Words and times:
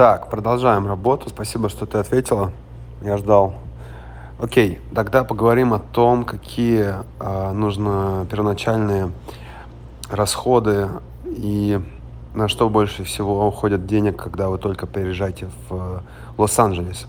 Так, 0.00 0.30
продолжаем 0.30 0.86
работу. 0.86 1.28
Спасибо, 1.28 1.68
что 1.68 1.84
ты 1.84 1.98
ответила. 1.98 2.52
Я 3.02 3.18
ждал. 3.18 3.56
Окей, 4.40 4.80
тогда 4.94 5.24
поговорим 5.24 5.74
о 5.74 5.78
том, 5.78 6.24
какие 6.24 6.94
э, 7.20 7.52
нужно 7.52 8.26
первоначальные 8.30 9.12
расходы 10.10 10.88
и 11.26 11.78
на 12.32 12.48
что 12.48 12.70
больше 12.70 13.04
всего 13.04 13.46
уходят 13.46 13.84
денег, 13.84 14.16
когда 14.16 14.48
вы 14.48 14.56
только 14.56 14.86
переезжаете 14.86 15.50
в 15.68 15.74
э, 15.74 16.00
Лос-Анджелес. 16.38 17.06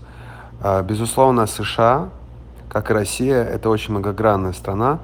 Э, 0.62 0.82
безусловно, 0.82 1.46
США, 1.46 2.10
как 2.68 2.90
и 2.90 2.92
Россия, 2.92 3.42
это 3.42 3.70
очень 3.70 3.92
многогранная 3.92 4.52
страна, 4.52 4.98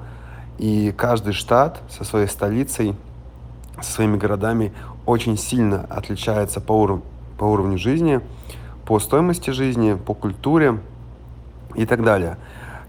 и 0.59 0.93
каждый 0.95 1.33
штат 1.33 1.81
со 1.89 2.03
своей 2.03 2.27
столицей, 2.27 2.95
со 3.81 3.91
своими 3.93 4.15
городами 4.15 4.73
очень 5.07 5.39
сильно 5.39 5.87
отличается 5.89 6.61
по, 6.61 6.73
уров- 6.73 7.01
по 7.39 7.45
уровню 7.45 7.77
жизни, 7.77 8.21
по 8.85 8.99
стоимости 8.99 9.49
жизни, 9.51 9.95
по 9.95 10.13
культуре 10.13 10.79
и 11.73 11.85
так 11.85 12.03
далее. 12.03 12.37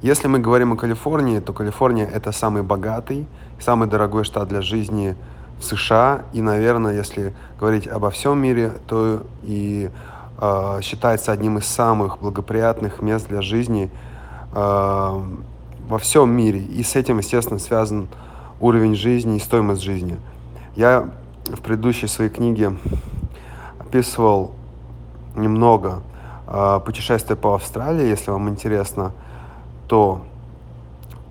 Если 0.02 0.28
мы 0.28 0.38
говорим 0.38 0.72
о 0.72 0.76
Калифорнии, 0.76 1.40
то 1.40 1.52
Калифорния 1.52 2.06
это 2.06 2.32
самый 2.32 2.62
богатый, 2.62 3.26
самый 3.60 3.86
дорогой 3.88 4.24
штат 4.24 4.48
для 4.48 4.62
жизни 4.62 5.14
в 5.58 5.64
США. 5.64 6.22
И, 6.32 6.42
наверное, 6.42 6.94
если 6.94 7.34
говорить 7.58 7.86
обо 7.86 8.10
всем 8.10 8.38
мире, 8.38 8.72
то 8.86 9.22
и 9.42 9.90
э, 10.38 10.80
считается 10.82 11.32
одним 11.32 11.58
из 11.58 11.66
самых 11.66 12.18
благоприятных 12.18 13.02
мест 13.02 13.28
для 13.28 13.42
жизни 13.42 13.90
э, 14.54 15.22
во 15.88 15.98
всем 15.98 16.30
мире. 16.30 16.60
И 16.60 16.82
с 16.82 16.96
этим, 16.96 17.18
естественно, 17.18 17.60
связан 17.60 18.08
уровень 18.58 18.94
жизни 18.94 19.36
и 19.36 19.40
стоимость 19.40 19.82
жизни. 19.82 20.16
Я 20.76 21.10
в 21.44 21.60
предыдущей 21.60 22.06
своей 22.06 22.30
книге 22.30 22.76
описывал 23.90 24.52
немного 25.34 26.02
э, 26.46 26.80
путешествия 26.84 27.34
по 27.34 27.54
Австралии. 27.54 28.06
Если 28.06 28.30
вам 28.30 28.48
интересно, 28.48 29.10
то 29.88 30.22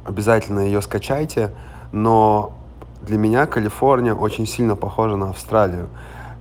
обязательно 0.05 0.59
ее 0.59 0.81
скачайте. 0.81 1.51
Но 1.93 2.51
для 3.01 3.17
меня 3.17 3.45
Калифорния 3.45 4.13
очень 4.13 4.45
сильно 4.45 4.75
похожа 4.75 5.15
на 5.15 5.29
Австралию, 5.29 5.87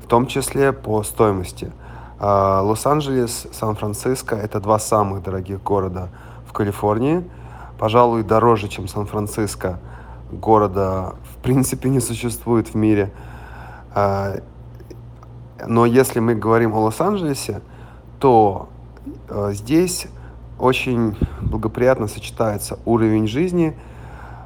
в 0.02 0.08
том 0.08 0.26
числе 0.26 0.72
по 0.72 1.04
стоимости. 1.04 1.70
Э, 2.18 2.60
Лос-Анджелес, 2.62 3.46
Сан-Франциско– 3.52 4.34
это 4.36 4.58
два 4.58 4.80
самых 4.80 5.22
дорогих 5.22 5.62
города 5.62 6.08
в 6.48 6.52
Калифорнии– 6.52 7.24
пожалуй, 7.78 8.24
дороже, 8.24 8.68
чем 8.68 8.88
Сан-Франциско. 8.88 9.78
Города, 10.30 11.14
в 11.32 11.42
принципе, 11.42 11.88
не 11.90 12.00
существует 12.00 12.68
в 12.68 12.74
мире. 12.74 13.12
А, 13.94 14.40
но 15.66 15.86
если 15.86 16.20
мы 16.20 16.34
говорим 16.34 16.74
о 16.74 16.80
Лос-Анджелесе, 16.80 17.60
то 18.18 18.68
а, 19.28 19.52
здесь 19.52 20.06
очень 20.58 21.16
благоприятно 21.40 22.08
сочетается 22.08 22.78
уровень 22.84 23.26
жизни, 23.26 23.76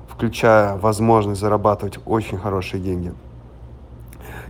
включая 0.08 0.76
возможность 0.76 1.40
зарабатывать 1.40 1.98
очень 2.06 2.38
хорошие 2.38 2.82
деньги, 2.82 3.14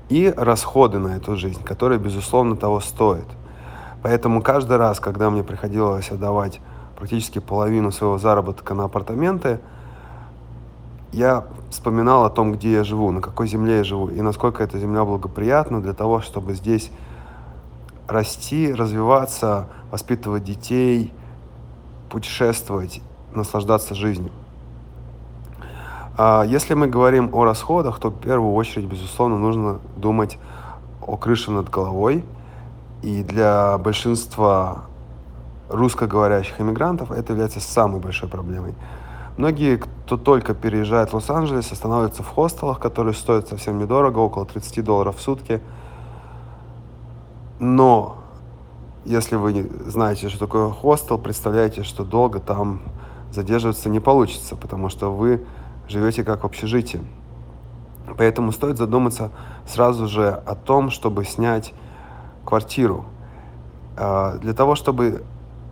и 0.09 0.33
расходы 0.37 0.99
на 0.99 1.17
эту 1.17 1.37
жизнь, 1.37 1.63
которые, 1.63 1.99
безусловно, 1.99 2.57
того 2.57 2.81
стоят. 2.81 3.27
Поэтому 4.03 4.43
каждый 4.43 4.77
раз, 4.77 4.99
когда 4.99 5.31
мне 5.31 5.45
приходилось 5.45 6.11
отдавать 6.11 6.61
практически 6.97 7.39
половину 7.39 7.93
своего 7.93 8.19
заработка 8.19 8.75
на 8.75 8.85
апартаменты, 8.85 9.61
я 11.13 11.45
вспоминал 11.71 12.25
о 12.25 12.31
том, 12.31 12.53
где 12.53 12.73
я 12.73 12.85
живу, 12.85 13.11
на 13.13 13.21
какой 13.21 13.47
земле 13.47 13.79
я 13.79 13.85
живу, 13.85 14.09
и 14.09 14.21
насколько 14.23 14.63
эта 14.63 14.79
земля 14.79 15.05
благоприятна 15.05 15.81
для 15.81 15.93
того, 15.93 16.21
чтобы 16.21 16.55
здесь 16.55 16.91
расти, 18.09 18.73
развиваться, 18.73 19.69
воспитывать 19.91 20.45
детей, 20.45 21.13
путешествовать, 22.11 23.01
наслаждаться 23.35 23.95
жизнью. 23.95 24.33
А 26.17 26.45
если 26.47 26.75
мы 26.75 26.89
говорим 26.89 27.31
о 27.33 27.45
расходах, 27.45 27.99
то 27.99 28.11
в 28.11 28.21
первую 28.21 28.53
очередь, 28.53 28.87
безусловно, 28.87 29.39
нужно 29.39 29.81
думать 29.97 30.39
о 31.01 31.17
крыше 31.17 31.51
над 31.51 31.71
головой. 31.71 32.25
И 33.01 33.23
для 33.23 33.79
большинства 33.79 34.85
русскоговорящих 35.69 36.61
иммигрантов 36.61 37.11
это 37.11 37.33
является 37.33 37.61
самой 37.61 38.01
большой 38.01 38.29
проблемой. 38.29 38.75
Многие, 39.37 39.79
кто 39.79 40.17
только 40.17 40.55
переезжает 40.55 41.11
в 41.11 41.15
Лос-Анджелес, 41.15 41.73
останавливаются 41.73 42.23
в 42.23 42.29
хостелах, 42.29 42.79
которые 42.79 43.15
стоят 43.15 43.49
совсем 43.49 43.79
недорого, 43.79 44.19
около 44.19 44.45
30 44.45 44.85
долларов 44.85 45.17
в 45.17 45.23
сутки. 45.23 45.63
Но 47.59 48.19
если 49.05 49.37
вы 49.37 49.71
знаете, 49.87 50.29
что 50.29 50.39
такое 50.39 50.69
хостел, 50.69 51.19
представляете, 51.19 51.83
что 51.83 52.05
долго 52.05 52.41
там 52.41 52.83
задерживаться 53.33 53.89
не 53.89 54.01
получится, 54.01 54.55
потому 54.55 54.91
что 54.91 55.13
вы 55.13 55.45
живете 55.89 56.25
как 56.25 56.43
в 56.43 56.47
общежитии. 56.47 57.01
Поэтому 58.19 58.53
стоит 58.53 58.77
задуматься 58.77 59.31
сразу 59.67 60.07
же 60.07 60.29
о 60.29 60.55
том, 60.55 60.91
чтобы 60.91 61.25
снять 61.25 61.73
квартиру. 62.45 63.07
А, 63.97 64.37
для 64.39 64.53
того, 64.53 64.75
чтобы 64.75 65.25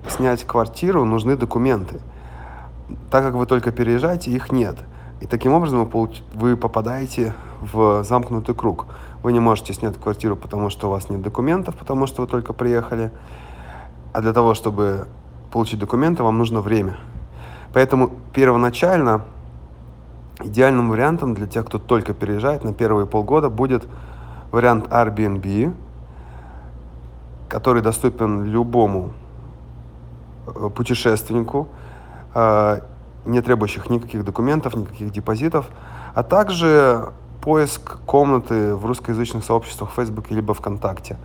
снять 0.09 0.45
квартиру, 0.45 1.05
нужны 1.05 1.37
документы. 1.37 2.01
Так 3.11 3.25
как 3.25 3.35
вы 3.35 3.47
только 3.47 3.73
переезжаете, 3.73 4.31
их 4.31 4.53
нет. 4.53 4.77
И 5.21 5.27
таким 5.27 5.53
образом 5.53 5.81
вы, 5.81 5.87
получ... 5.87 6.23
вы 6.35 6.57
попадаете 6.57 7.35
в 7.61 8.05
замкнутый 8.05 8.55
круг. 8.55 8.87
Вы 9.23 9.33
не 9.33 9.41
можете 9.41 9.75
снять 9.75 9.97
квартиру, 9.99 10.37
потому 10.37 10.71
что 10.71 10.89
у 10.89 10.91
вас 10.91 11.11
нет 11.11 11.21
документов, 11.21 11.77
потому 11.77 12.07
что 12.07 12.23
вы 12.23 12.29
только 12.29 12.53
приехали. 12.53 13.11
А 14.13 14.23
для 14.23 14.33
того, 14.33 14.55
чтобы 14.55 15.09
получить 15.53 15.79
документы, 15.79 16.23
вам 16.23 16.39
нужно 16.39 16.61
время. 16.61 16.99
Поэтому 17.73 18.11
первоначально 18.33 19.25
идеальным 20.43 20.91
вариантом 20.91 21.35
для 21.35 21.47
тех, 21.47 21.67
кто 21.67 21.79
только 21.79 22.15
переезжает 22.15 22.65
на 22.65 22.73
первые 22.73 23.07
полгода, 23.07 23.51
будет 23.51 23.87
вариант 24.51 24.87
Airbnb, 24.89 25.75
который 27.49 27.83
доступен 27.83 28.45
любому 28.45 29.13
Э, 30.55 30.71
путешественнику, 30.75 31.69
не 32.35 33.41
требующих 33.43 33.91
никаких 33.91 34.25
документов, 34.25 34.75
никаких 34.75 35.11
депозитов, 35.13 35.67
а 36.15 36.23
также 36.23 37.13
поиск 37.41 37.99
комнаты 38.07 38.75
в 38.75 38.85
русскоязычных 38.87 39.45
сообществах 39.45 39.91
в 39.91 39.95
Фейсбуке 39.95 40.35
либо 40.35 40.55
ВКонтакте. 40.55 41.17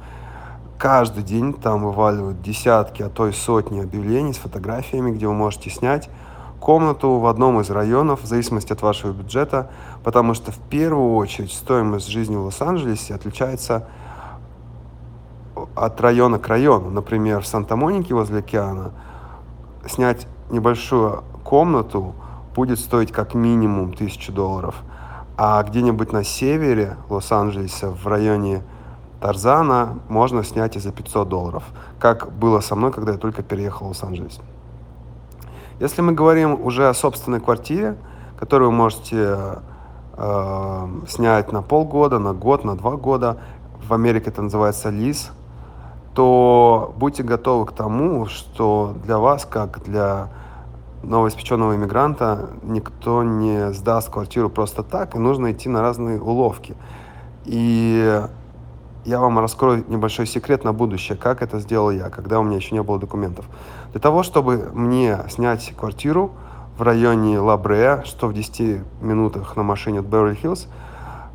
Каждый 0.78 1.24
день 1.24 1.54
там 1.54 1.84
вываливают 1.84 2.42
десятки, 2.42 3.02
а 3.02 3.10
то 3.10 3.28
и 3.28 3.32
сотни 3.32 3.82
объявлений 3.82 4.34
с 4.34 4.38
фотографиями, 4.38 5.12
где 5.12 5.28
вы 5.28 5.34
можете 5.34 5.70
снять 5.70 6.10
комнату 6.60 7.20
в 7.20 7.28
одном 7.28 7.62
из 7.62 7.70
районов, 7.70 8.24
в 8.24 8.26
зависимости 8.26 8.74
от 8.74 8.82
вашего 8.82 9.12
бюджета, 9.12 9.70
потому 10.04 10.34
что 10.34 10.52
в 10.52 10.58
первую 10.58 11.16
очередь 11.16 11.54
стоимость 11.54 12.08
жизни 12.08 12.36
в 12.36 12.46
Лос-Анджелесе 12.46 13.14
отличается 13.14 13.88
от 15.76 16.02
района 16.02 16.40
к 16.40 16.48
району. 16.48 16.90
Например, 16.90 17.42
в 17.42 17.48
Санта-Монике 17.48 18.14
возле 18.14 18.40
океана 18.40 18.92
снять 19.88 20.28
небольшую 20.50 21.24
комнату 21.44 22.16
будет 22.56 22.80
стоить 22.80 23.12
как 23.12 23.34
минимум 23.34 23.92
1000 23.92 24.32
долларов. 24.32 24.76
А 25.38 25.62
где-нибудь 25.64 26.14
на 26.14 26.24
севере 26.24 26.96
Лос-Анджелеса, 27.10 27.90
в 27.92 28.08
районе 28.08 28.64
Тарзана, 29.20 30.00
можно 30.08 30.44
снять 30.44 30.78
и 30.78 30.80
за 30.80 30.92
500 30.92 31.28
долларов. 31.28 31.64
Как 32.00 32.32
было 32.32 32.62
со 32.62 32.76
мной, 32.76 32.92
когда 32.92 33.14
я 33.14 33.18
только 33.18 33.44
переехал 33.44 33.88
в 33.88 33.90
Лос-Анджелес. 33.90 34.40
Если 35.80 36.02
мы 36.02 36.14
говорим 36.14 36.66
уже 36.66 36.88
о 36.88 36.94
собственной 36.94 37.42
квартире, 37.42 37.98
которую 38.40 38.72
вы 38.72 38.78
можете 38.78 39.62
э, 40.14 40.88
снять 41.08 41.52
на 41.52 41.62
полгода, 41.62 42.18
на 42.18 42.34
год, 42.34 42.64
на 42.64 42.78
два 42.78 42.96
года, 42.96 43.38
в 43.86 43.94
Америке 43.94 44.30
это 44.30 44.42
называется 44.42 44.90
лиз, 44.90 45.32
то 46.16 46.94
будьте 46.98 47.24
готовы 47.24 47.66
к 47.66 47.74
тому, 47.74 48.26
что 48.26 48.96
для 49.04 49.20
вас, 49.20 49.46
как 49.46 49.84
для 49.84 50.30
новоиспеченного 51.04 51.76
иммигранта, 51.76 52.50
никто 52.64 53.22
не 53.22 53.74
сдаст 53.74 54.10
квартиру 54.10 54.50
просто 54.50 54.82
так, 54.82 55.16
и 55.16 55.20
нужно 55.20 55.52
идти 55.52 55.68
на 55.68 55.82
разные 55.82 56.20
уловки. 56.20 56.76
И 57.44 58.22
я 59.04 59.20
вам 59.20 59.38
раскрою 59.40 59.84
небольшой 59.90 60.26
секрет 60.26 60.64
на 60.64 60.72
будущее, 60.72 61.18
как 61.18 61.42
это 61.42 61.60
сделал 61.60 61.92
я, 61.92 62.10
когда 62.10 62.40
у 62.40 62.44
меня 62.44 62.56
еще 62.56 62.74
не 62.74 62.82
было 62.82 62.98
документов. 62.98 63.46
Для 63.92 64.00
того, 64.00 64.24
чтобы 64.24 64.72
мне 64.74 65.20
снять 65.30 65.74
квартиру 65.78 66.32
в 66.78 66.82
районе 66.82 67.40
Лабре, 67.40 68.04
что 68.06 68.28
в 68.28 68.34
10 68.34 68.82
минутах 69.02 69.56
на 69.58 69.64
машине 69.64 70.00
от 70.00 70.06
Беверли-Хиллз, 70.06 70.68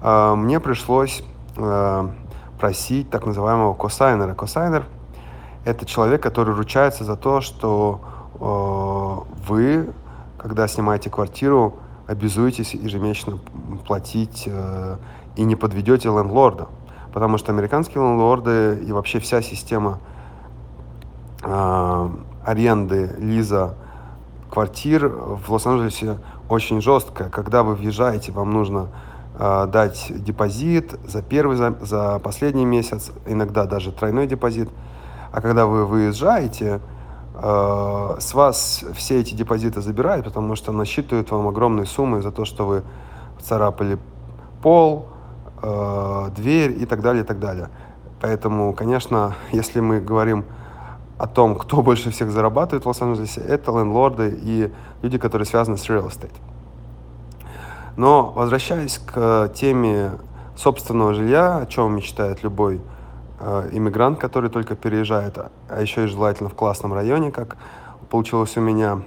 э, 0.03 0.35
мне 0.35 0.59
пришлось 0.59 1.23
э, 1.57 2.09
просить 2.61 3.11
так 3.11 3.27
называемого 3.27 3.75
косайнера. 3.75 4.35
Косайнер– 4.35 4.85
это 5.65 5.87
человек, 5.87 6.23
который 6.23 6.55
ручается 6.55 7.05
за 7.05 7.17
то, 7.17 7.41
что 7.41 8.01
э, 8.35 9.49
вы, 9.49 9.91
когда 10.39 10.69
снимаете 10.69 11.09
квартиру, 11.09 11.77
обязуетесь 12.07 12.75
ежемесячно 12.75 13.39
платить 13.87 14.45
э, 14.47 14.97
и 15.37 15.43
не 15.43 15.57
подведете 15.57 16.09
лендлорда. 16.09 16.69
потому 17.13 17.39
что 17.39 17.51
американские 17.51 18.05
лендлорды 18.05 18.79
и 18.87 18.93
вообще 18.93 19.19
вся 19.21 19.43
система 19.43 19.99
э, 21.43 22.09
аренды, 22.45 23.17
лиза 23.19 23.75
квартир 24.51 25.09
в 25.09 25.51
Лос-Анджелесе 25.51 26.19
очень 26.49 26.83
жесткая. 26.83 27.31
Когда 27.31 27.63
вы 27.63 27.75
въезжаете, 27.75 28.33
вам 28.33 28.53
нужно 28.53 28.89
дать 29.41 30.07
депозит 30.11 30.95
за 31.07 31.23
первый, 31.23 31.57
за, 31.57 31.75
за 31.81 32.19
последний 32.19 32.67
месяц, 32.67 33.11
иногда 33.27 33.65
даже 33.65 33.91
тройной 33.91 34.27
депозит. 34.27 34.69
А 35.33 35.41
когда 35.41 35.67
вы 35.67 35.87
выезжаете, 35.87 36.81
э, 37.35 38.17
с 38.19 38.35
вас 38.35 38.85
все 38.95 39.21
эти 39.21 39.35
депозиты 39.35 39.81
забирают, 39.81 40.27
потому 40.27 40.57
что 40.57 40.73
насчитывают 40.73 41.31
вам 41.31 41.47
огромные 41.49 41.87
суммы 41.87 42.21
за 42.21 42.33
то, 42.33 42.45
что 42.45 42.67
вы 42.67 42.83
царапали 43.41 43.99
пол, 44.63 45.07
э, 45.63 46.31
дверь 46.37 46.83
и 46.83 46.87
так 46.87 47.01
далее, 47.01 47.23
и 47.23 47.27
так 47.27 47.39
далее. 47.39 47.71
Поэтому, 48.21 48.75
конечно, 48.75 49.35
если 49.53 49.81
мы 49.81 50.01
говорим 50.01 50.45
о 51.17 51.27
том, 51.27 51.55
кто 51.55 51.83
больше 51.83 52.11
всех 52.11 52.31
зарабатывает 52.31 52.85
в 52.85 52.89
Лос-Анджелесе, 52.89 53.41
это 53.41 53.71
лендлорды 53.71 54.37
и 54.43 54.73
люди, 55.03 55.19
которые 55.19 55.47
связаны 55.47 55.77
с 55.77 55.89
real 55.89 56.09
estate. 56.09 56.35
Но 58.01 58.33
возвращаясь 58.35 58.99
к 58.99 59.51
теме 59.55 60.13
собственного 60.57 61.13
жилья, 61.13 61.59
о 61.59 61.67
чем 61.67 61.95
мечтает 61.95 62.43
любой 62.43 62.81
э, 63.41 63.69
иммигрант, 63.73 64.19
который 64.19 64.49
только 64.49 64.75
переезжает, 64.75 65.37
а 65.37 65.83
еще 65.83 66.05
и 66.05 66.07
желательно 66.07 66.49
в 66.49 66.55
классном 66.55 66.95
районе, 66.95 67.31
как 67.31 67.59
получилось 68.09 68.57
у 68.57 68.63
меня, 68.63 69.03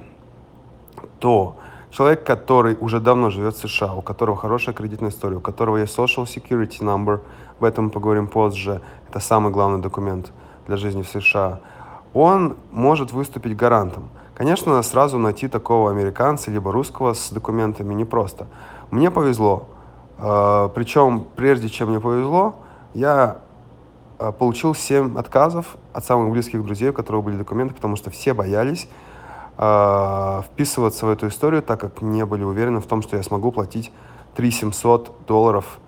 то 1.18 1.56
человек, 1.90 2.24
который 2.24 2.78
уже 2.80 3.00
давно 3.00 3.32
живет 3.32 3.56
в 3.56 3.68
США, 3.68 3.96
у 3.96 4.04
которого 4.04 4.38
хорошая 4.38 4.76
кредитная 4.76 5.10
история, 5.10 5.38
у 5.38 5.42
которого 5.42 5.78
есть 5.78 5.98
social 5.98 6.26
security 6.26 6.82
number, 6.82 7.22
об 7.58 7.64
этом 7.64 7.86
мы 7.86 7.90
поговорим 7.90 8.28
позже, 8.28 8.82
это 9.10 9.20
самый 9.20 9.52
главный 9.52 9.82
документ 9.82 10.32
для 10.68 10.78
жизни 10.78 11.02
в 11.02 11.08
США, 11.08 11.62
он 12.14 12.58
может 12.70 13.12
выступить 13.12 13.56
гарантом. 13.56 14.12
Конечно, 14.36 14.80
сразу 14.84 15.18
найти 15.18 15.48
такого 15.48 15.90
американца 15.90 16.52
либо 16.52 16.72
русского 16.72 17.14
с 17.14 17.32
документами 17.32 17.96
непросто. 17.96 18.46
Мне 18.94 19.10
повезло. 19.10 19.70
А, 20.20 20.70
Причем, 20.70 21.26
прежде 21.36 21.68
чем 21.68 21.90
мне 21.90 22.00
повезло, 22.00 22.58
я 22.94 23.40
а, 24.20 24.32
получил 24.32 24.76
7 24.76 25.18
отказов 25.18 25.78
от 25.94 26.06
самых 26.06 26.32
близких 26.32 26.64
друзей, 26.64 26.92
у 26.92 26.94
которых 26.94 27.24
были 27.24 27.38
документы, 27.38 27.74
потому 27.74 27.96
что 27.96 28.12
все 28.12 28.36
боялись 28.36 28.88
э, 29.58 30.42
вписываться 30.46 31.08
в 31.08 31.10
эту 31.10 31.28
историю, 31.28 31.64
так 31.64 31.80
как 31.80 32.04
не 32.04 32.24
были 32.24 32.44
уверены 32.44 32.82
в 32.82 32.86
том, 32.86 33.02
что 33.02 33.18
я 33.18 33.24
смогу 33.24 33.52
платить 33.52 33.92
3 34.36 34.52
700 34.52 35.26
долларов 35.26 35.80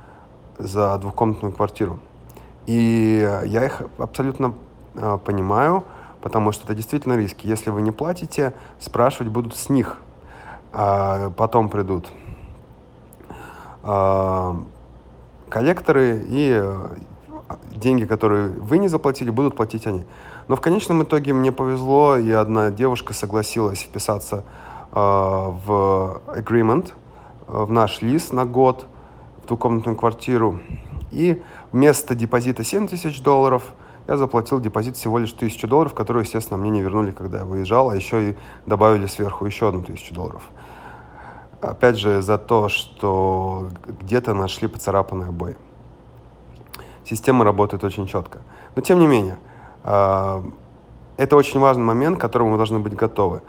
за 0.58 0.98
двухкомнатную 0.98 1.54
квартиру. 1.54 2.00
И 2.66 3.40
я 3.46 3.66
их 3.66 3.84
абсолютно 4.00 4.56
понимаю, 5.26 5.84
потому 6.22 6.52
что 6.52 6.64
это 6.66 6.74
действительно 6.74 7.14
риски. 7.14 7.46
Если 7.46 7.70
вы 7.70 7.84
не 7.84 7.92
платите, 7.92 8.54
спрашивать 8.80 9.32
будут 9.32 9.56
с 9.56 9.70
них, 9.70 9.98
а 10.74 11.30
потом 11.32 11.70
придут 11.70 12.08
коллекторы 15.50 16.26
и 16.28 16.74
деньги, 17.76 18.06
которые 18.06 18.50
вы 18.50 18.78
не 18.78 18.88
заплатили, 18.88 19.30
будут 19.30 19.56
платить 19.56 19.86
они. 19.88 20.06
Но 20.48 20.56
в 20.56 20.62
конечном 20.62 21.04
итоге 21.04 21.34
мне 21.34 21.52
повезло, 21.52 22.18
и 22.18 22.32
одна 22.32 22.72
девушка 22.72 23.14
согласилась 23.14 23.82
вписаться 23.82 24.44
э, 24.92 24.96
в 24.96 26.22
agreement, 26.28 26.94
э, 27.48 27.64
в 27.64 27.72
наш 27.72 28.02
лист 28.02 28.34
на 28.34 28.46
год, 28.46 28.86
в 29.44 29.48
двухкомнатную 29.48 29.98
квартиру. 29.98 30.60
И 31.12 31.42
вместо 31.72 32.16
депозита 32.16 32.64
7 32.64 32.88
тысяч 32.88 33.22
долларов 33.22 33.64
я 34.08 34.18
заплатил 34.18 34.60
депозит 34.60 34.98
всего 34.98 35.18
лишь 35.18 35.32
тысячу 35.32 35.68
долларов, 35.68 35.96
которую, 35.96 36.26
естественно, 36.26 36.58
мне 36.58 36.70
не 36.70 36.82
вернули, 36.82 37.12
когда 37.12 37.40
я 37.40 37.46
выезжал, 37.46 37.90
а 37.90 37.96
еще 37.96 38.32
и 38.32 38.36
добавили 38.68 39.08
сверху 39.08 39.46
еще 39.46 39.70
одну 39.70 39.82
тысячу 39.82 40.14
долларов. 40.14 40.44
Опять 41.66 41.98
же, 41.98 42.22
за 42.22 42.38
то, 42.38 42.70
что 42.70 43.70
где-то 43.88 44.34
нашли 44.34 44.68
поцарапанные 44.68 45.30
обои. 45.30 45.58
Система 47.04 47.44
работает 47.44 47.84
очень 47.84 48.08
четко. 48.08 48.40
Но 48.76 48.82
тем 48.82 49.00
не 49.00 49.08
менее, 49.08 49.38
а, 49.84 50.44
это 51.18 51.36
очень 51.36 51.60
важный 51.60 51.84
момент, 51.84 52.18
к 52.18 52.22
которому 52.22 52.52
вы 52.52 52.58
должны 52.58 52.80
быть 52.80 52.96
готовы. 52.96 53.42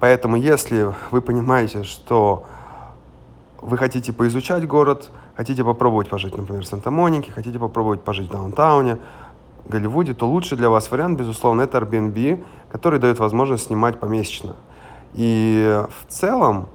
Поэтому, 0.00 0.36
если 0.36 0.92
вы 1.10 1.20
понимаете, 1.20 1.84
что 1.84 2.44
вы 3.60 3.78
хотите 3.78 4.12
поизучать 4.12 4.66
город, 4.66 5.10
хотите 5.36 5.62
попробовать 5.62 6.08
пожить, 6.08 6.36
например, 6.36 6.64
в 6.64 6.66
Санта-Монике, 6.66 7.30
хотите 7.30 7.58
попробовать 7.58 8.02
пожить 8.02 8.28
в 8.28 8.32
даунтауне, 8.32 8.98
Голливуде, 9.64 10.12
то 10.12 10.28
лучший 10.28 10.58
для 10.58 10.68
вас 10.68 10.90
вариант, 10.90 11.20
безусловно, 11.20 11.62
это 11.62 11.78
Airbnb, 11.78 12.44
который 12.68 12.98
дает 12.98 13.20
возможность 13.20 13.66
снимать 13.66 14.00
помесячно. 14.00 14.56
И 15.14 15.84
в 16.00 16.12
целом, 16.12 16.68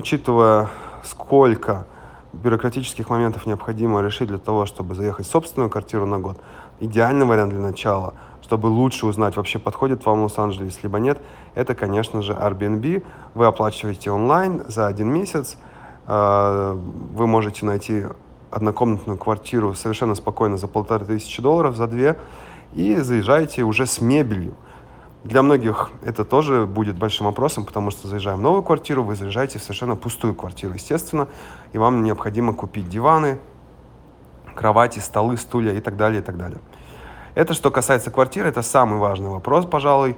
учитывая, 0.00 0.68
сколько 1.04 1.86
бюрократических 2.32 3.08
моментов 3.08 3.46
необходимо 3.46 4.00
решить 4.02 4.28
для 4.28 4.38
того, 4.38 4.66
чтобы 4.66 4.94
заехать 4.94 5.26
в 5.26 5.30
собственную 5.30 5.70
квартиру 5.70 6.06
на 6.06 6.18
год, 6.18 6.38
идеальный 6.80 7.26
вариант 7.26 7.52
для 7.52 7.60
начала– 7.60 8.14
чтобы 8.50 8.66
лучше 8.66 9.06
узнать, 9.06 9.36
вообще 9.36 9.60
подходит 9.60 10.04
вам 10.04 10.22
Лос-Анджелес, 10.22 10.82
либо 10.82 10.98
нет, 10.98 11.20
это, 11.54 11.76
конечно 11.76 12.20
же, 12.20 12.32
Airbnb. 12.32 13.04
Вы 13.34 13.46
оплачиваете 13.46 14.10
онлайн 14.10 14.64
за 14.66 14.88
один 14.88 15.12
месяц. 15.12 15.56
А, 16.08 16.74
вы 16.74 17.28
можете 17.28 17.64
найти 17.64 18.06
однокомнатную 18.50 19.16
квартиру 19.18 19.74
совершенно 19.74 20.16
спокойно 20.16 20.56
за 20.56 20.66
полторы 20.66 21.06
тысячи 21.06 21.40
долларов, 21.40 21.76
за 21.76 21.86
две, 21.86 22.18
и 22.72 22.96
заезжаете 22.96 23.62
уже 23.62 23.86
с 23.86 24.00
мебелью. 24.00 24.54
Для 25.24 25.42
многих 25.42 25.90
это 26.02 26.24
тоже 26.24 26.64
будет 26.66 26.96
большим 26.96 27.26
вопросом, 27.26 27.66
потому 27.66 27.90
что 27.90 28.08
заезжая 28.08 28.36
в 28.36 28.40
новую 28.40 28.62
квартиру, 28.62 29.04
вы 29.04 29.16
заезжаете 29.16 29.58
в 29.58 29.62
совершенно 29.62 29.94
пустую 29.94 30.34
квартиру, 30.34 30.72
естественно, 30.72 31.28
и 31.72 31.78
вам 31.78 32.02
необходимо 32.02 32.54
купить 32.54 32.88
диваны, 32.88 33.38
кровати, 34.54 34.98
столы, 34.98 35.36
стулья 35.36 35.74
и 35.74 35.80
так 35.80 35.96
далее, 35.96 36.22
и 36.22 36.24
так 36.24 36.38
далее. 36.38 36.58
Это 37.34 37.52
что 37.52 37.70
касается 37.70 38.10
квартиры, 38.10 38.48
это 38.48 38.62
самый 38.62 38.98
важный 38.98 39.28
вопрос, 39.28 39.66
пожалуй, 39.66 40.16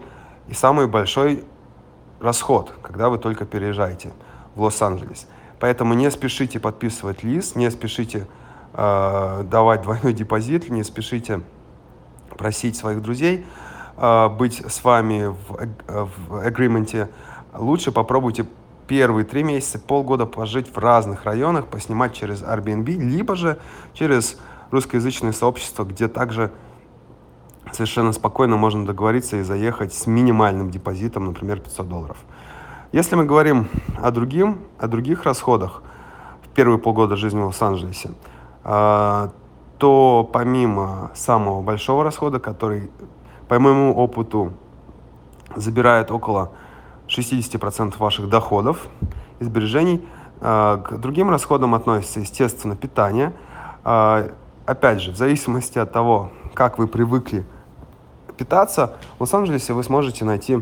и 0.48 0.54
самый 0.54 0.86
большой 0.86 1.44
расход, 2.20 2.72
когда 2.80 3.08
вы 3.08 3.18
только 3.18 3.44
переезжаете 3.44 4.12
в 4.54 4.62
Лос-Анджелес. 4.62 5.26
Поэтому 5.58 5.94
не 5.94 6.10
спешите 6.12 6.60
подписывать 6.60 7.24
лист, 7.24 7.56
не 7.56 7.70
спешите 7.72 8.28
э, 8.72 9.44
давать 9.44 9.82
двойной 9.84 10.12
депозит, 10.12 10.70
не 10.70 10.84
спешите 10.84 11.40
просить 12.36 12.76
своих 12.76 13.02
друзей 13.02 13.44
быть 13.96 14.62
с 14.66 14.84
вами 14.84 15.26
в, 15.26 15.68
в 16.28 16.46
агреементе. 16.46 17.10
Лучше 17.54 17.92
попробуйте 17.92 18.46
первые 18.86 19.24
три 19.24 19.42
месяца, 19.42 19.78
полгода 19.78 20.26
пожить 20.26 20.74
в 20.74 20.78
разных 20.78 21.24
районах, 21.24 21.66
поснимать 21.66 22.14
через 22.14 22.42
Airbnb, 22.42 22.84
либо 22.84 23.36
же 23.36 23.58
через 23.94 24.38
русскоязычное 24.70 25.32
сообщество, 25.32 25.84
где 25.84 26.08
также 26.08 26.50
совершенно 27.70 28.12
спокойно 28.12 28.56
можно 28.56 28.84
договориться 28.84 29.36
и 29.36 29.42
заехать 29.42 29.94
с 29.94 30.06
минимальным 30.06 30.70
депозитом, 30.70 31.26
например, 31.26 31.60
500 31.60 31.88
долларов. 31.88 32.16
Если 32.92 33.14
мы 33.16 33.24
говорим 33.24 33.68
о, 34.02 34.10
другим, 34.10 34.60
о 34.78 34.88
других 34.88 35.24
расходах 35.24 35.82
в 36.42 36.48
первые 36.48 36.78
полгода 36.78 37.16
жизни 37.16 37.40
в 37.40 37.46
Лос-Анджелесе, 37.46 38.10
а, 38.64 39.30
то 39.78 40.28
помимо 40.30 41.10
самого 41.14 41.62
большого 41.62 42.04
расхода, 42.04 42.38
который, 42.38 42.90
по 43.52 43.58
моему 43.58 43.92
опыту, 43.94 44.54
забирает 45.56 46.10
около 46.10 46.52
60% 47.06 47.98
ваших 47.98 48.30
доходов 48.30 48.86
и 49.40 49.44
сбережений, 49.44 50.02
а, 50.40 50.78
к 50.78 50.98
другим 50.98 51.28
расходам 51.28 51.74
относится, 51.74 52.20
естественно, 52.20 52.76
питание. 52.76 53.34
А, 53.84 54.30
опять 54.64 55.02
же, 55.02 55.12
в 55.12 55.18
зависимости 55.18 55.78
от 55.78 55.92
того, 55.92 56.32
как 56.54 56.78
вы 56.78 56.86
привыкли 56.86 57.44
питаться, 58.38 58.96
в 59.18 59.20
Лос-Анджелесе 59.20 59.74
вы 59.74 59.84
сможете 59.84 60.24
найти 60.24 60.58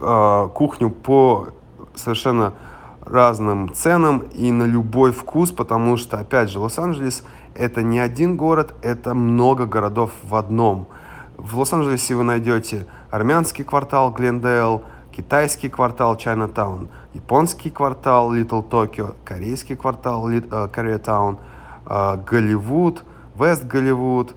э, 0.00 0.48
кухню 0.54 0.88
по 0.88 1.48
совершенно 1.94 2.54
разным 3.02 3.74
ценам 3.74 4.20
и 4.20 4.50
на 4.50 4.62
любой 4.62 5.12
вкус, 5.12 5.50
потому 5.50 5.98
что, 5.98 6.18
опять 6.18 6.48
же, 6.48 6.60
Лос-Анджелес 6.60 7.24
это 7.54 7.82
не 7.82 7.98
один 7.98 8.36
город, 8.36 8.74
это 8.82 9.14
много 9.14 9.66
городов 9.66 10.12
в 10.22 10.34
одном. 10.34 10.88
В 11.36 11.58
Лос-Анджелесе 11.58 12.14
вы 12.14 12.24
найдете 12.24 12.86
армянский 13.10 13.64
квартал 13.64 14.10
Глендейл, 14.12 14.84
китайский 15.10 15.68
квартал 15.68 16.16
Чайнатаун, 16.16 16.88
японский 17.14 17.70
квартал 17.70 18.32
Литл 18.32 18.62
Токио, 18.62 19.14
корейский 19.24 19.76
квартал 19.76 20.28
Кореятаун, 20.72 21.38
э, 21.86 22.16
Голливуд, 22.26 23.04
Вест 23.34 23.64
Голливуд, 23.64 24.34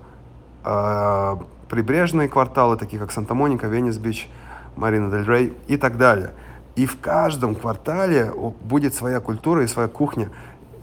э, 0.64 1.36
прибрежные 1.68 2.28
кварталы, 2.28 2.76
такие 2.76 2.98
как 2.98 3.12
Санта-Моника, 3.12 3.66
Венес-Бич, 3.66 4.30
Марина 4.76 5.10
Дель 5.10 5.26
Рей 5.26 5.56
и 5.66 5.76
так 5.76 5.96
далее. 5.96 6.32
И 6.76 6.86
в 6.86 7.00
каждом 7.00 7.54
квартале 7.54 8.30
будет 8.60 8.94
своя 8.94 9.20
культура 9.20 9.64
и 9.64 9.66
своя 9.66 9.88
кухня. 9.88 10.30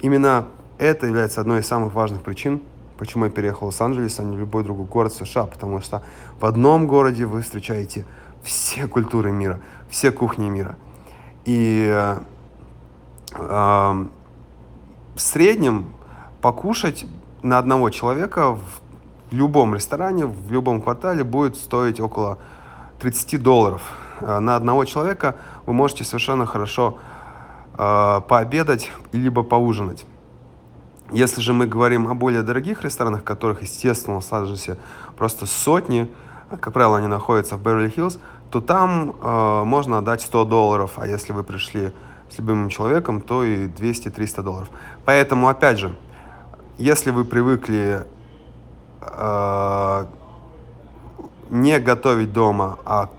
Именно 0.01 0.47
Это 0.77 1.07
является 1.07 1.41
одной 1.41 1.61
из 1.61 1.67
самых 1.67 1.93
важных 1.93 2.21
причин, 2.21 2.63
почему 2.97 3.25
я 3.25 3.31
переехал 3.31 3.67
в 3.67 3.69
Лос-Анджелес, 3.69 4.19
а 4.19 4.23
не 4.23 4.35
в 4.35 4.39
любой 4.39 4.63
другой 4.63 4.85
город 4.85 5.13
США, 5.13 5.45
потому 5.45 5.81
что 5.81 6.03
в 6.39 6.45
одном 6.45 6.87
городе 6.87 7.25
вы 7.25 7.41
встречаете 7.41 8.05
все 8.43 8.87
культуры 8.87 9.31
мира, 9.31 9.59
все 9.89 10.11
кухни 10.11 10.49
мира. 10.49 10.77
И 11.45 11.87
э, 11.89 12.17
э, 13.35 14.05
в 15.15 15.19
среднем 15.19 15.93
покушать 16.41 17.05
на 17.41 17.57
одного 17.57 17.89
человека 17.89 18.51
в 18.51 18.59
любом 19.31 19.75
ресторане, 19.75 20.25
в 20.25 20.51
любом 20.51 20.81
квартале 20.81 21.23
будет 21.23 21.55
стоить 21.55 21.99
около 21.99 22.37
30 22.99 23.41
долларов. 23.41 23.81
Э, 24.21 24.39
на 24.39 24.55
одного 24.55 24.85
человека 24.85 25.35
вы 25.65 25.73
можете 25.73 26.03
совершенно 26.03 26.45
хорошо 26.45 26.97
э, 27.77 28.21
пообедать 28.27 28.91
либо 29.11 29.43
поужинать. 29.43 30.05
Если 31.11 31.41
же 31.41 31.53
мы 31.53 31.67
говорим 31.67 32.07
о 32.07 32.13
более 32.13 32.43
дорогих 32.43 32.83
ресторанах, 32.83 33.23
которых, 33.23 33.61
естественно, 33.61 34.15
в 34.15 34.17
Лос-Анджелесе 34.17 34.77
просто 35.17 35.45
сотни, 35.45 36.09
как 36.49 36.73
правило, 36.73 36.97
они 36.97 37.07
находятся 37.07 37.57
в 37.57 37.61
Беверли-Хиллз, 37.61 38.19
то 38.49 38.61
там 38.61 39.15
э, 39.21 39.63
можно 39.63 39.97
отдать 39.97 40.21
100 40.21 40.45
долларов, 40.45 40.93
а 40.97 41.07
если 41.07 41.33
вы 41.33 41.43
пришли 41.43 41.91
с 42.29 42.37
любым 42.37 42.69
человеком, 42.69 43.21
то 43.21 43.43
и 43.43 43.67
200-300 43.67 44.41
долларов. 44.43 44.69
Поэтому, 45.05 45.49
опять 45.49 45.79
же, 45.79 45.95
если 46.77 47.11
вы 47.11 47.25
привыкли 47.25 48.05
э, 49.01 50.05
не 51.49 51.79
готовить 51.79 52.33
дома, 52.33 52.79
а 52.85 53.09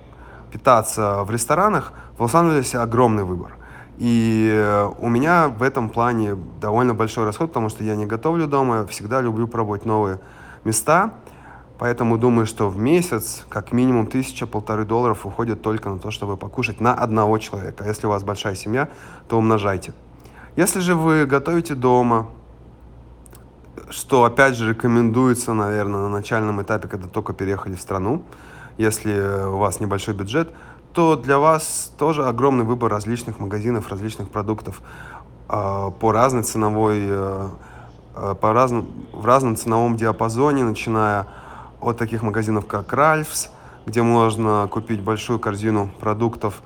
питаться 0.50 1.23
в 1.25 1.31
ресторанах, 1.31 1.93
в 2.17 2.23
Лос-Анджелесе 2.23 2.79
огромный 2.79 3.25
выбор. 3.25 3.57
И 3.99 4.51
э, 4.53 4.91
у 4.99 5.09
меня 5.09 5.49
в 5.49 5.63
этом 5.63 5.89
плане 5.89 6.37
довольно 6.61 6.95
большой 6.95 7.25
расход, 7.25 7.51
потому 7.51 7.69
что 7.69 7.85
я 7.85 7.95
не 7.95 8.07
готовлю 8.07 8.47
дома, 8.47 8.87
всегда 8.87 9.21
люблю 9.21 9.47
пробовать 9.47 9.85
новые 9.85 10.21
места. 10.65 11.15
Поэтому 11.79 12.19
думаю, 12.19 12.47
что 12.47 12.69
в 12.69 12.79
месяц 12.79 13.45
как 13.49 13.73
минимум 13.73 14.07
тысяча-полторы 14.07 14.85
долларов 14.85 15.27
уходит 15.27 15.63
только 15.63 15.91
на 15.91 15.99
то, 15.99 16.11
чтобы 16.11 16.37
покушать 16.37 16.81
на 16.81 16.95
одного 16.95 17.39
человека. 17.39 17.85
А 17.85 17.89
если 17.89 18.07
у 18.07 18.11
вас 18.11 18.23
большая 18.23 18.55
семья, 18.55 18.89
то 19.29 19.39
умножайте. 19.39 19.93
Если 20.57 20.81
же 20.81 20.95
вы 20.95 21.27
готовите 21.27 21.75
дома, 21.75 22.29
что 23.91 24.25
опять 24.25 24.57
же 24.57 24.71
рекомендуется, 24.71 25.53
наверное, 25.53 26.03
на 26.03 26.09
начальном 26.09 26.63
этапе, 26.63 26.89
когда 26.89 27.09
только 27.09 27.33
переехали 27.33 27.75
в 27.75 27.81
страну, 27.81 28.25
если 28.79 29.47
у 29.47 29.59
вас 29.59 29.81
небольшой 29.81 30.15
бюджет, 30.15 30.51
то 30.95 31.17
для 31.17 31.39
вас 31.39 31.93
тоже 31.99 32.25
огромный 32.27 32.65
выбор 32.65 32.91
различных 32.91 33.41
магазинов, 33.41 33.89
различных 33.89 34.31
продуктов 34.31 34.81
э, 35.49 35.91
по 35.99 36.13
разной 36.13 36.45
ценовой, 36.45 37.01
э, 37.03 37.49
по 38.41 38.53
разным, 38.53 38.87
в 39.13 39.27
разном 39.27 39.57
ценовом 39.57 39.97
диапазоне, 39.97 40.63
начиная 40.63 41.27
от 41.81 41.99
таких 41.99 42.23
магазинов, 42.23 42.67
как 42.67 42.93
Ральфс, 42.93 43.51
где 43.87 44.03
можно 44.03 44.69
купить 44.71 45.03
большую 45.03 45.41
корзину 45.41 45.91
продуктов 45.99 46.63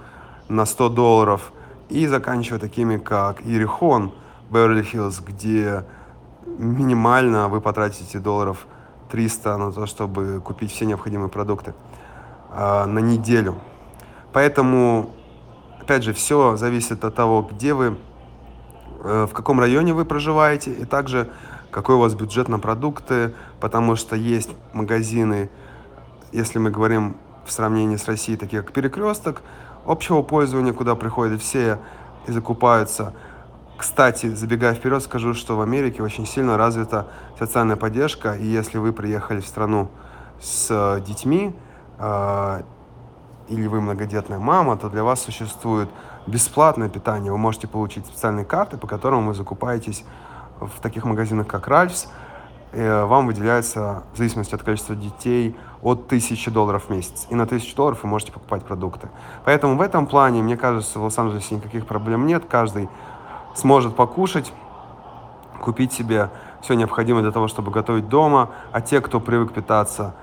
на 0.48 0.66
100 0.66 0.90
долларов, 0.90 1.50
и 1.88 2.06
заканчивая 2.06 2.60
такими, 2.60 2.98
как 2.98 3.40
Иерихон, 3.40 4.12
Беверли-Хиллз, 4.50 5.22
где 5.26 5.84
минимально 6.46 7.48
вы 7.48 7.62
потратите 7.62 8.18
долларов 8.18 8.66
300 9.10 9.56
на 9.56 9.72
то, 9.72 9.86
чтобы 9.86 10.42
купить 10.44 10.70
все 10.70 10.84
необходимые 10.84 11.30
продукты 11.30 11.72
э, 12.50 12.84
на 12.84 12.98
неделю. 12.98 13.54
Поэтому, 14.38 15.16
опять 15.80 16.04
же, 16.04 16.12
все 16.12 16.54
зависит 16.54 17.04
от 17.04 17.12
того, 17.12 17.42
где 17.42 17.74
вы, 17.74 17.98
э, 19.02 19.26
в 19.28 19.34
каком 19.34 19.58
районе 19.58 19.94
вы 19.94 20.04
проживаете, 20.04 20.70
и 20.70 20.84
также 20.84 21.28
какой 21.72 21.96
у 21.96 21.98
вас 21.98 22.14
бюджет 22.14 22.48
на 22.48 22.60
продукты, 22.60 23.34
потому 23.58 23.96
что 23.96 24.14
есть 24.14 24.50
магазины, 24.72 25.50
если 26.30 26.60
мы 26.60 26.70
говорим 26.70 27.16
в 27.44 27.50
сравнении 27.50 27.96
с 27.96 28.06
Россией, 28.06 28.38
такие 28.38 28.62
как 28.62 28.72
Перекресток, 28.72 29.42
общего 29.84 30.22
пользования, 30.22 30.72
куда 30.72 30.94
приходят 30.94 31.42
все 31.42 31.80
и 32.28 32.30
закупаются. 32.30 33.14
Кстати, 33.76 34.32
забегая 34.32 34.74
вперед, 34.74 35.02
скажу, 35.02 35.34
что 35.34 35.56
в 35.56 35.62
Америке 35.62 36.00
очень 36.00 36.26
сильно 36.26 36.56
развита 36.56 37.08
социальная 37.40 37.74
поддержка, 37.74 38.34
и 38.34 38.46
если 38.46 38.78
вы 38.78 38.92
приехали 38.92 39.40
в 39.40 39.46
страну 39.48 39.90
с 40.40 41.02
детьми, 41.04 41.56
э, 41.98 42.62
или 43.48 43.66
вы 43.66 43.80
многодетная 43.80 44.38
мама, 44.38 44.76
то 44.76 44.88
для 44.88 45.04
вас 45.04 45.22
существует 45.22 45.88
бесплатное 46.26 46.88
питание. 46.88 47.32
Вы 47.32 47.38
можете 47.38 47.66
получить 47.66 48.06
специальные 48.06 48.44
карты, 48.44 48.76
по 48.76 48.86
которым 48.86 49.26
вы 49.26 49.34
закупаетесь 49.34 50.04
в 50.60 50.80
таких 50.80 51.04
магазинах, 51.04 51.46
как 51.46 51.68
Ральфс. 51.68 52.08
Э, 52.72 53.04
вам 53.04 53.26
выделяется, 53.26 54.02
в 54.12 54.18
зависимости 54.18 54.54
от 54.54 54.62
количества 54.62 54.94
детей, 54.94 55.56
от 55.82 56.06
1000 56.06 56.50
долларов 56.50 56.84
в 56.86 56.90
месяц. 56.90 57.26
И 57.30 57.34
на 57.34 57.44
1000 57.44 57.74
долларов 57.74 58.02
вы 58.02 58.08
можете 58.08 58.32
покупать 58.32 58.64
продукты. 58.64 59.08
Поэтому 59.44 59.76
в 59.76 59.80
этом 59.80 60.06
плане, 60.06 60.42
мне 60.42 60.56
кажется, 60.56 60.98
в 60.98 61.04
Лос-Анджелесе 61.04 61.54
никаких 61.56 61.86
проблем 61.86 62.26
нет. 62.26 62.44
Каждый 62.48 62.88
сможет 63.54 63.96
покушать, 63.96 64.52
купить 65.60 65.92
себе 65.92 66.30
все 66.60 66.74
необходимое 66.74 67.22
для 67.22 67.32
того, 67.32 67.48
чтобы 67.48 67.70
готовить 67.70 68.08
дома. 68.08 68.50
А 68.72 68.80
те, 68.80 69.00
кто 69.00 69.20
привык 69.20 69.52
питаться 69.52 70.14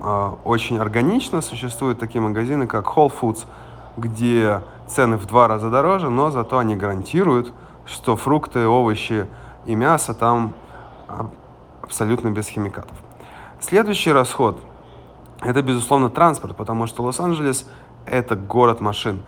очень 0.00 0.78
органично. 0.78 1.40
Существуют 1.40 1.98
такие 1.98 2.20
магазины, 2.20 2.66
как 2.66 2.86
Whole 2.86 3.12
Foods, 3.20 3.46
где 3.96 4.62
цены 4.86 5.16
в 5.16 5.26
два 5.26 5.48
раза 5.48 5.70
дороже, 5.70 6.08
но 6.10 6.30
зато 6.30 6.58
они 6.58 6.76
гарантируют, 6.76 7.52
что 7.84 8.16
фрукты, 8.16 8.66
овощи 8.66 9.26
и 9.66 9.74
мясо 9.74 10.14
там 10.14 10.54
абсолютно 11.82 12.30
без 12.30 12.46
химикатов. 12.46 12.96
Следующий 13.60 14.12
расход– 14.12 14.60
это, 15.40 15.62
безусловно, 15.62 16.10
транспорт, 16.10 16.56
потому 16.56 16.86
что 16.86 17.02
Лос-Анджелес– 17.02 17.68
это 18.06 18.36
город 18.36 18.80
машин. 18.80 19.22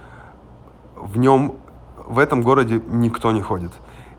В 0.95 1.19
нем, 1.19 1.57
в 2.07 2.19
этом 2.19 2.43
городе 2.43 2.81
никто 2.87 3.33
не 3.33 3.43
ходит. 3.43 3.73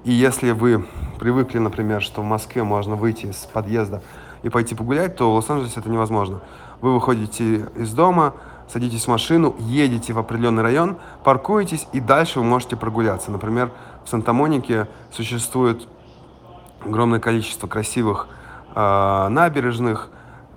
И 0.03 0.11
если 0.11 0.51
вы 0.51 0.85
привыкли, 1.19 1.59
например, 1.59 2.01
что 2.01 2.21
в 2.21 2.25
Москве 2.25 2.63
можно 2.63 2.95
выйти 2.95 3.27
из 3.27 3.37
подъезда 3.45 4.01
и 4.43 4.49
пойти 4.49 4.75
погулять, 4.75 5.15
то 5.15 5.31
в 5.31 5.35
Лос-Анджелесе 5.35 5.79
это 5.79 5.89
невозможно. 5.89 6.41
Вы 6.81 6.93
выходите 6.93 7.69
из 7.75 7.93
дома, 7.93 8.33
садитесь 8.67 9.05
в 9.05 9.07
машину, 9.07 9.55
едете 9.59 10.13
в 10.13 10.19
определенный 10.19 10.63
район, 10.63 10.97
паркуетесь, 11.23 11.87
и 11.93 11.99
дальше 11.99 12.39
вы 12.39 12.45
можете 12.45 12.75
прогуляться. 12.75 13.31
Например, 13.31 13.71
в 14.03 14.09
Санта-Монике 14.09 14.87
существует 15.11 15.87
огромное 16.83 17.19
количество 17.19 17.67
красивых 17.67 18.27
э, 18.73 19.27
набережных, 19.29 20.09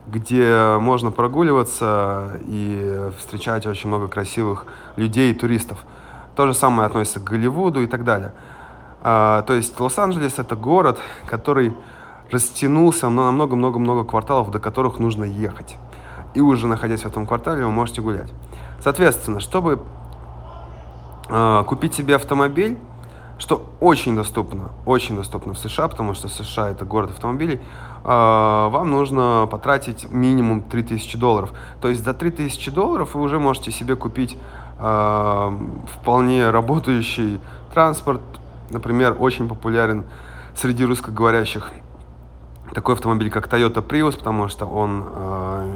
где 0.07 0.76
можно 0.81 1.11
прогуливаться 1.11 2.38
и 2.47 3.11
встречать 3.19 3.67
очень 3.67 3.88
много 3.88 4.09
красивых 4.09 4.67
людей 4.97 5.33
и 5.33 5.35
туристов. 5.35 5.79
То 6.37 6.47
же 6.47 6.55
самое 6.55 6.87
относится 6.87 7.21
к 7.21 7.25
Голливуду 7.25 7.83
и 7.83 7.87
так 7.87 8.05
далее. 8.05 8.33
Э, 9.03 9.43
то 9.47 9.55
есть 9.55 9.79
Лос-Анджелес 9.79 10.38
это 10.38 10.57
город, 10.57 10.99
который 11.26 11.75
растянулся 12.31 13.09
на 13.09 13.31
много-много-много 13.31 14.04
кварталов, 14.04 14.50
до 14.50 14.59
которых 14.59 14.99
нужно 14.99 15.25
ехать. 15.25 15.76
И 16.35 16.40
уже 16.40 16.66
находясь 16.66 17.02
в 17.02 17.07
этом 17.07 17.26
квартале, 17.26 17.64
вы 17.64 17.71
можете 17.71 18.02
гулять. 18.02 18.33
Соответственно, 18.81 19.40
чтобы 19.40 19.81
э, 21.28 21.64
купить 21.66 21.95
себе 21.95 22.16
автомобиль, 22.16 22.78
что 23.38 23.66
очень 23.81 24.14
доступно, 24.14 24.71
очень 24.85 25.16
доступно 25.16 25.54
в 25.54 25.59
США, 25.59 25.88
потому 25.88 26.14
что 26.14 26.28
США 26.28 26.71
это 26.71 26.85
город 26.85 27.11
автомобилей, 27.11 27.57
э, 27.57 27.59
вам 28.04 28.90
нужно 28.90 29.49
потратить 29.50 30.11
минимум 30.11 30.62
3000 30.62 31.19
долларов. 31.19 31.52
То 31.81 31.88
есть 31.88 32.04
за 32.04 32.14
3000 32.14 32.71
долларов 32.71 33.14
вы 33.14 33.23
уже 33.23 33.38
можете 33.38 33.71
себе 33.71 33.97
купить 33.97 34.37
э, 34.78 35.59
вполне 35.95 36.50
работающий 36.50 37.40
транспорт. 37.73 38.23
Например, 38.71 39.16
очень 39.19 39.49
популярен 39.49 40.04
среди 40.54 40.85
русскоговорящих 40.85 41.73
такой 42.73 42.94
автомобиль, 42.94 43.30
как 43.30 43.49
Toyota 43.49 43.87
Prius, 43.87 44.16
потому 44.16 44.49
что 44.49 44.66
он 44.66 45.04
э, 45.06 45.73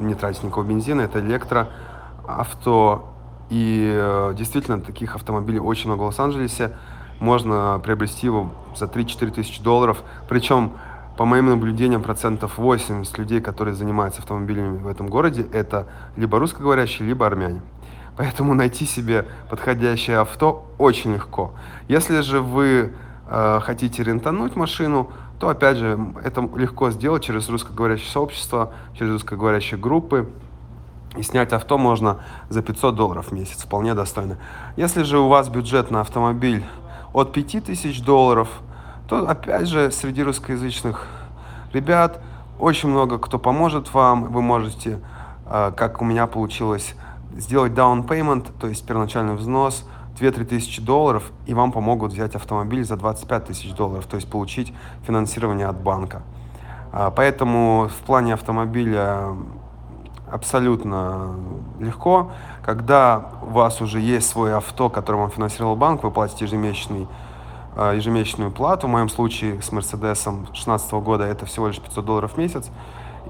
не 0.00 0.14
тратит 0.14 0.42
никакого 0.42 0.64
бензина, 0.64 1.02
это 1.02 1.20
электроавто. 1.20 3.02
И 3.50 3.92
э, 3.94 4.34
действительно, 4.36 4.80
таких 4.80 5.16
автомобилей 5.16 5.58
очень 5.58 5.88
много 5.88 6.02
в 6.02 6.06
Лос-Анджелесе. 6.06 6.76
Можно 7.20 7.80
приобрести 7.82 8.26
его 8.26 8.52
за 8.74 8.86
3-4 8.86 9.30
тысячи 9.32 9.62
долларов. 9.62 10.02
Причем, 10.28 10.72
по 11.16 11.24
моим 11.24 11.46
наблюдениям, 11.46 12.02
процентов 12.02 12.58
80 12.58 13.18
людей, 13.18 13.40
которые 13.40 13.74
занимаются 13.74 14.20
автомобилями 14.20 14.78
в 14.78 14.88
этом 14.88 15.08
городе, 15.08 15.46
это 15.52 15.86
либо 16.16 16.38
русскоговорящие, 16.38 17.06
либо 17.06 17.26
армяне. 17.26 17.60
Поэтому 18.16 18.54
найти 18.62 18.86
себе 18.86 19.26
подходящее 19.50 20.18
авто 20.18 20.66
очень 20.78 21.14
легко. 21.14 21.52
Если 21.88 22.20
же 22.20 22.40
вы 22.40 22.94
э, 23.28 23.60
хотите 23.62 24.02
рентануть 24.02 24.56
машину, 24.56 25.10
то, 25.38 25.48
опять 25.48 25.76
же, 25.76 25.98
это 26.22 26.48
легко 26.56 26.90
сделать 26.90 27.24
через 27.24 27.48
русскоговорящее 27.48 28.10
сообщество, 28.10 28.72
через 28.96 29.12
русскоговорящие 29.12 29.78
группы. 29.78 30.30
И 31.16 31.22
снять 31.22 31.52
авто 31.52 31.78
можно 31.78 32.18
за 32.48 32.62
500 32.62 32.94
долларов 32.94 33.28
в 33.28 33.32
месяц, 33.32 33.62
вполне 33.62 33.94
достойно. 33.94 34.38
Если 34.76 35.02
же 35.02 35.18
у 35.18 35.28
вас 35.28 35.48
бюджет 35.48 35.90
на 35.90 36.00
автомобиль 36.00 36.64
от 37.12 37.32
5000 37.32 38.02
долларов, 38.02 38.48
то 39.08 39.28
опять 39.28 39.68
же 39.68 39.90
среди 39.92 40.22
русскоязычных 40.22 41.06
ребят 41.72 42.20
очень 42.58 42.88
много 42.88 43.18
кто 43.18 43.38
поможет 43.38 43.92
вам. 43.94 44.32
Вы 44.32 44.42
можете, 44.42 45.00
э, 45.46 45.72
как 45.76 46.02
у 46.02 46.04
меня 46.04 46.26
получилось, 46.26 46.94
сделать 47.36 47.72
down 47.72 48.06
payment, 48.06 48.48
то 48.60 48.68
есть 48.68 48.86
первоначальный 48.86 49.34
взнос 49.34 49.84
2-3 50.18 50.44
тысячи 50.44 50.80
долларов, 50.80 51.30
и 51.46 51.54
вам 51.54 51.72
помогут 51.72 52.12
взять 52.12 52.34
автомобиль 52.34 52.84
за 52.84 52.96
25 52.96 53.46
тысяч 53.46 53.74
долларов, 53.74 54.06
то 54.06 54.16
есть 54.16 54.30
получить 54.30 54.72
финансирование 55.06 55.66
от 55.66 55.80
банка. 55.80 56.22
А, 56.92 57.10
поэтому 57.10 57.88
в 57.88 58.06
плане 58.06 58.34
автомобиля 58.34 59.34
абсолютно 60.30 61.34
легко. 61.78 62.30
Когда 62.62 63.30
у 63.42 63.50
вас 63.50 63.80
уже 63.80 64.00
есть 64.00 64.28
свое 64.28 64.56
авто, 64.56 64.88
которое 64.88 65.18
вам 65.18 65.30
финансировал 65.30 65.76
банк, 65.76 66.02
вы 66.02 66.10
платите 66.10 66.44
ежемесячный, 66.44 67.08
а, 67.76 67.92
ежемесячную 67.92 68.50
плату. 68.50 68.86
В 68.86 68.90
моем 68.90 69.08
случае 69.08 69.60
с 69.60 69.72
Мерседесом 69.72 70.44
2016 70.44 70.92
года 71.00 71.24
это 71.24 71.46
всего 71.46 71.68
лишь 71.68 71.80
500 71.80 72.04
долларов 72.04 72.32
в 72.32 72.38
месяц. 72.38 72.70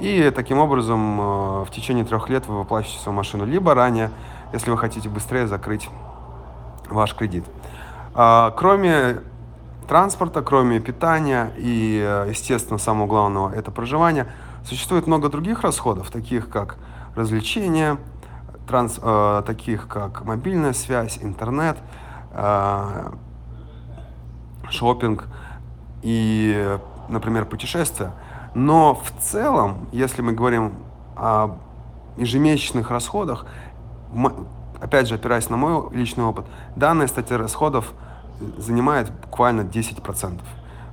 И 0.01 0.31
таким 0.35 0.59
образом 0.59 1.21
а, 1.21 1.65
в 1.65 1.71
течение 1.71 2.05
трех 2.05 2.29
лет 2.29 2.47
вы 2.47 2.59
выплачиваете 2.59 3.03
свою 3.03 3.17
машину. 3.17 3.45
Либо 3.45 3.75
ранее, 3.75 4.11
если 4.53 4.71
вы 4.71 4.79
хотите 4.79 5.09
быстрее 5.09 5.47
закрыть 5.47 5.89
ваш 6.89 7.15
кредит. 7.15 7.45
Кроме 8.15 9.21
транспорта, 9.89 10.43
кроме 10.43 10.81
питания 10.81 11.53
и, 11.57 12.25
естественно, 12.29 12.79
самого 12.79 13.07
главного, 13.07 13.53
это 13.53 13.71
проживание, 13.71 14.27
существует 14.65 15.07
много 15.07 15.29
других 15.29 15.63
расходов, 15.63 16.11
таких 16.11 16.49
как 16.49 16.77
развлечения, 17.15 17.99
транс, 18.67 18.99
э, 19.01 19.43
таких 19.47 19.89
как 19.89 20.25
мобильная 20.25 20.73
связь, 20.73 21.19
интернет, 21.21 21.77
э, 22.33 23.13
шопинг 24.71 25.25
и, 26.03 26.79
например, 27.09 27.45
путешествия. 27.45 28.13
Но 28.55 28.95
в 28.95 29.23
целом, 29.23 29.89
если 29.93 30.23
мы 30.23 30.33
говорим 30.33 30.75
о 31.17 31.57
ежемесячных 32.17 32.91
расходах, 32.91 33.47
опять 34.85 35.09
же, 35.09 35.15
опираясь 35.15 35.49
на 35.49 35.57
мой 35.57 35.89
личный 35.93 36.25
опыт, 36.25 36.45
данная 36.77 37.07
статья 37.07 37.39
расходов 37.39 37.95
занимает 38.59 39.11
буквально 39.11 39.63
10%. 39.63 40.41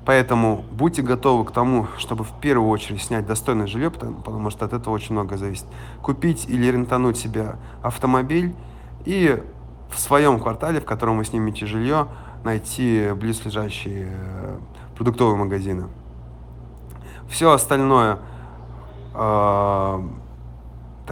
Поэтому 0.05 0.63
будьте 0.71 1.01
готовы 1.01 1.43
к 1.43 1.51
тому, 1.51 1.88
чтобы 1.98 2.24
в 2.24 2.31
первую 2.39 2.69
очередь 2.69 3.03
снять 3.03 3.27
достойное 3.27 3.67
жилье, 3.67 3.91
потому, 3.91 4.50
что 4.50 4.65
от 4.65 4.74
этого 4.74 4.93
очень 4.93 5.12
много 5.12 5.36
зависит. 5.38 5.65
Купить 6.01 6.50
или 6.50 6.71
рентануть 6.71 7.17
себе 7.17 7.57
автомобиль 7.83 8.55
и 9.03 9.43
в 9.89 10.00
своем 10.00 10.39
квартале, 10.39 10.79
в 10.79 10.86
котором 10.86 11.17
вы 11.17 11.25
снимете 11.25 11.65
жилье, 11.65 12.07
найти 12.45 13.10
близлежащие 13.13 14.07
э, 14.10 14.57
продуктовые 14.95 15.36
магазины. 15.36 15.88
Все 17.29 17.51
остальное, 17.51 18.19
э, 19.13 20.01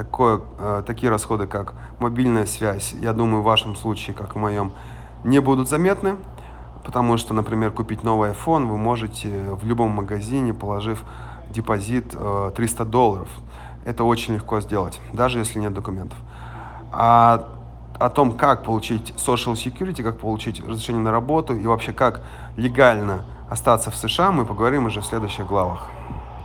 такое, 0.03 0.41
э, 0.59 0.83
такие 0.85 1.09
расходы, 1.09 1.45
как 1.45 1.73
мобильная 1.99 2.45
связь, 2.45 2.93
я 3.01 3.11
думаю, 3.11 3.41
в 3.41 3.45
вашем 3.45 3.75
случае, 3.75 4.15
как 4.15 4.35
в 4.35 4.37
моем, 4.37 4.71
не 5.23 5.39
будут 5.39 5.67
заметны. 5.67 6.15
Потому 6.85 7.17
что, 7.17 7.33
например, 7.33 7.71
купить 7.71 8.03
новый 8.03 8.31
iPhone 8.31 8.65
вы 8.65 8.77
можете 8.77 9.29
в 9.61 9.65
любом 9.65 9.91
магазине, 9.91 10.53
положив 10.53 11.03
депозит 11.49 12.15
300 12.55 12.83
э, 12.83 12.85
долларов. 12.85 13.27
Это 13.83 14.05
очень 14.05 14.35
легко 14.35 14.61
сделать, 14.61 15.01
даже 15.11 15.39
если 15.39 15.59
нет 15.59 15.73
документов. 15.73 16.17
А 16.91 17.49
о 17.99 18.09
том, 18.09 18.31
как 18.31 18.63
получить 18.63 19.13
social 19.17 19.53
security, 19.53 20.01
как 20.01 20.17
получить 20.17 20.65
разрешение 20.65 21.01
на 21.03 21.11
работу 21.11 21.53
и 21.53 21.67
вообще 21.67 21.91
как 21.91 22.21
легально 22.55 23.25
остаться 23.49 23.91
в 23.91 23.95
США, 23.95 24.31
мы 24.31 24.45
поговорим 24.45 24.85
уже 24.85 25.01
в 25.01 25.05
следующих 25.05 25.45
главах. 25.45 25.89